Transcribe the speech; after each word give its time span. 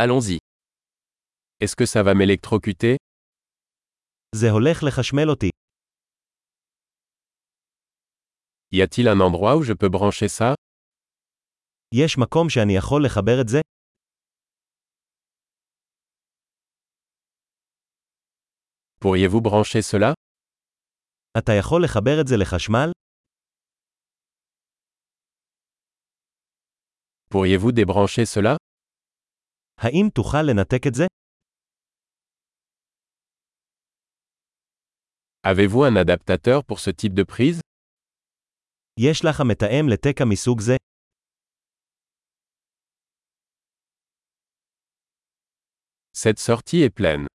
Allons-y. 0.00 0.38
Est-ce 1.58 1.74
que 1.74 1.84
ça 1.84 2.04
va 2.04 2.14
m'électrocuter 2.14 2.96
זה 4.34 4.50
הולך 4.50 4.82
לחשמל 4.82 5.30
אותי. 5.30 5.50
Y 8.74 8.82
a-t-il 8.82 9.08
un 9.08 9.20
endroit 9.20 9.56
où 9.56 9.62
je 9.62 9.72
peux 9.72 9.88
brancher 9.88 10.28
ça 10.28 10.54
יש 11.94 12.18
מקום 12.18 12.48
שאני 12.48 12.76
יכול 12.76 13.04
לחבר 13.04 13.40
את 13.40 13.48
זה? 13.48 13.60
Pourriez-vous 19.00 19.40
brancher 19.40 19.82
cela 19.82 20.12
אתה 21.38 21.52
יכול 21.58 21.84
לחבר 21.84 22.20
את 22.20 22.26
זה 22.26 22.34
לחשמל? 22.36 22.90
Pourriez-vous 27.30 27.72
débrancher 27.72 28.26
cela 28.26 28.56
האם 29.77 30.09
תוכל 30.15 30.41
לנתק 30.41 30.87
את 30.87 30.93
זה? 30.93 31.03
Avez-vous 35.45 35.83
un 35.83 35.95
adaptateur 35.95 36.63
pour 36.63 36.79
ce 36.79 36.89
type 36.89 37.13
de 37.13 37.23
prise 37.23 37.59
יש 38.99 39.25
לך 39.25 39.41
מתאם 39.51 39.85
לתקע 39.93 40.23
מסוג 40.29 40.59
זה? 40.59 40.75
Cette 46.15 46.39
sortie 46.39 46.83
est 46.83 46.93
pleine. 46.99 47.27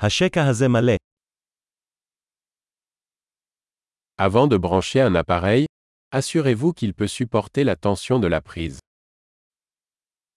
השקע 0.00 0.40
הזה 0.50 0.68
מלא. 0.68 0.96
Avant 4.18 4.46
de 4.46 4.56
brancher 4.56 5.00
un 5.00 5.14
appareil, 5.14 5.66
assurez-vous 6.10 6.72
qu'il 6.72 6.94
peut 6.94 7.08
supporter 7.08 7.64
la 7.64 7.76
tension 7.76 8.18
de 8.20 8.28
la 8.28 8.40
prise. 8.40 8.78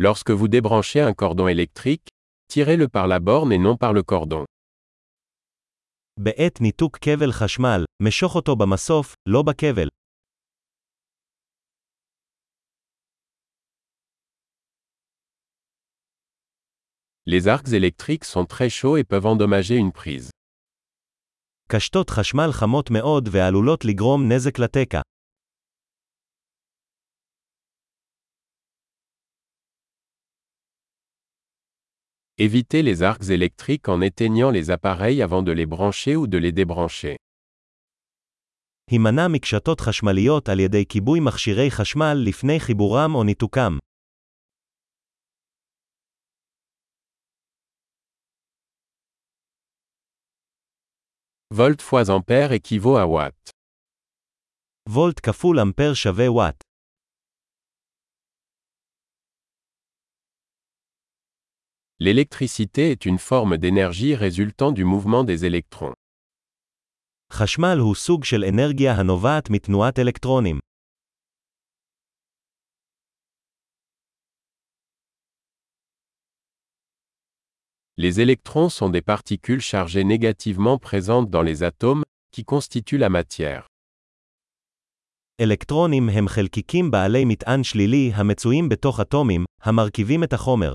Lorsque 0.00 0.30
vous 0.30 0.48
débranchez 0.48 1.00
un 1.00 1.14
cordon 1.14 1.48
électrique, 1.48 2.08
tirez-le 2.48 2.88
par 2.88 3.06
la 3.06 3.18
borne 3.18 3.52
et 3.52 3.58
non 3.58 3.76
par 3.76 3.92
le 3.92 4.02
cordon. 4.02 4.44
בעת 6.20 6.60
ניתוק 6.60 6.98
כבל 6.98 7.32
חשמל, 7.32 7.84
משוך 8.02 8.34
אותו 8.34 8.56
במסוף, 8.56 9.14
לא 9.28 9.42
בכבל. 9.42 9.88
Les 17.28 17.48
arcs 17.48 17.72
électriques 17.72 18.24
sont 18.24 18.44
très 18.44 18.70
chauds 18.70 18.96
et 18.96 19.04
peuvent 19.04 19.26
endommager 19.26 19.76
une 19.76 19.92
prise. 19.92 20.30
קשתות 21.68 22.10
חשמל 22.10 22.52
חמות 22.52 22.90
מאוד 22.90 23.28
ועלולות 23.32 23.84
לגרום 23.84 24.32
נזק 24.32 24.58
לתקע. 24.58 25.00
Évitez 32.40 32.82
les 32.82 33.02
arcs 33.02 33.30
électriques 33.30 33.88
en 33.88 34.00
éteignant 34.00 34.50
les 34.50 34.70
appareils 34.70 35.22
avant 35.22 35.42
de 35.42 35.52
les 35.52 35.66
brancher 35.66 36.16
ou 36.16 36.26
de 36.26 36.38
les 36.38 36.52
débrancher. 36.52 37.16
הימנע 38.90 39.28
מקשתות 39.28 39.80
חשמליות 39.80 40.48
על 40.48 40.60
ידי 40.60 40.84
כיבוי 40.88 41.20
מכשירי 41.20 41.70
חשמל 41.70 42.14
לפני 42.26 42.60
חיבורם 42.60 43.14
או 43.14 43.24
ניתוקם. 43.24 43.78
Volt 51.54 51.80
fois 51.80 52.10
ampère 52.10 52.52
équivaut 52.52 52.96
à 52.96 53.06
watt. 53.06 53.50
וולט 54.88 55.20
כפול 55.20 55.60
אמפר 55.60 55.94
שווה 55.94 56.32
וואט. 56.32 56.64
L'électricité 62.00 62.90
est 62.90 63.06
une 63.06 63.18
forme 63.18 63.56
d'énergie 63.56 64.14
résultant 64.14 64.70
du 64.70 64.84
mouvement 64.84 65.24
des 65.24 65.46
électrons. 65.46 65.94
חשמל 67.32 67.78
הוא 67.78 67.94
סוג 67.94 68.24
של 68.24 68.44
אנרגיה 68.44 68.92
הנובעת 68.92 69.50
מתנועת 69.50 69.98
אלקטרונים. 69.98 70.58
Les 77.98 78.20
électrons 78.20 78.68
sont 78.68 78.90
des 78.90 79.00
particules 79.00 79.62
chargées 79.62 80.04
négativement 80.04 80.76
présentes 80.78 81.30
dans 81.30 81.42
les 81.42 81.62
atomes, 81.62 82.04
qui 82.30 82.44
constituent 82.44 82.98
la 82.98 83.08
matière. 83.08 83.66
אלקטרונים 85.40 86.08
הם 86.08 86.28
חלקיקים 86.28 86.90
בעלי 86.90 87.24
מטען 87.24 87.62
שלילי 87.62 88.12
המצויים 88.14 88.68
בתוך 88.68 89.00
אטומים, 89.00 89.44
המרכיבים 89.62 90.24
את 90.24 90.32
החומר. 90.32 90.74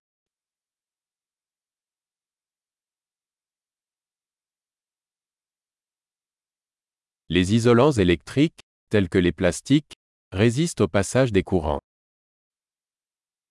Les 7.30 7.56
isolants 7.56 7.90
électriques, 7.90 8.60
tels 8.88 9.08
que 9.08 9.18
les 9.18 9.32
plastiques, 9.32 9.94
résistent 10.30 10.82
au 10.82 10.86
passage 10.86 11.32
des 11.32 11.42
courants. 11.42 11.80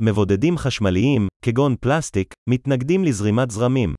מבודדים 0.02 0.58
חשמליים, 0.58 1.28
כגון 1.42 1.76
פלסטיק, 1.76 2.34
מתנגדים 2.50 3.04
לזרימת 3.04 3.52
זרמים. 3.52 3.94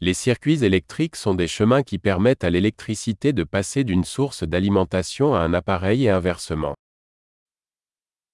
Les 0.00 0.12
circuits 0.12 0.64
électriques 0.64 1.16
sont 1.16 1.34
des 1.34 1.48
chemins 1.48 1.82
qui 1.82 1.98
permettent 1.98 2.44
à 2.44 2.50
l'électricité 2.50 3.32
de 3.32 3.44
passer 3.44 3.84
d'une 3.84 4.04
source 4.04 4.44
d'alimentation 4.44 5.34
à 5.34 5.38
un 5.38 5.54
appareil 5.54 6.04
et 6.04 6.10
inversement. 6.10 6.74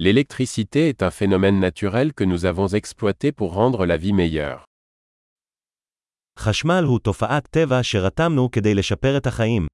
L'électricité 0.00 0.88
est 0.88 1.02
un 1.04 1.10
phénomène 1.10 1.60
naturel 1.60 2.12
que 2.12 2.24
nous 2.24 2.46
avons 2.46 2.66
exploité 2.66 3.30
pour 3.30 3.54
rendre 3.54 3.86
la 3.86 3.96
vie 3.96 4.12
meilleure. 4.12 4.64
חשמל 6.38 6.84
הוא 6.84 6.98
תופעת 6.98 7.48
טבע 7.50 7.82
שרתמנו 7.82 8.50
כדי 8.50 8.74
לשפר 8.74 9.16
את 9.16 9.26
החיים. 9.26 9.66